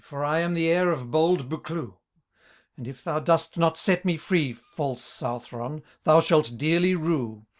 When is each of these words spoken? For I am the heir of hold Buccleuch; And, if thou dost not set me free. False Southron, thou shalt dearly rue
For 0.03 0.25
I 0.25 0.39
am 0.39 0.55
the 0.55 0.67
heir 0.67 0.89
of 0.89 1.11
hold 1.11 1.47
Buccleuch; 1.47 1.93
And, 2.75 2.87
if 2.87 3.03
thou 3.03 3.19
dost 3.19 3.55
not 3.55 3.77
set 3.77 4.03
me 4.03 4.17
free. 4.17 4.51
False 4.51 5.03
Southron, 5.03 5.83
thou 6.05 6.21
shalt 6.21 6.57
dearly 6.57 6.95
rue 6.95 7.45